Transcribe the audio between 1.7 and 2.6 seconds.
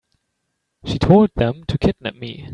kidnap me.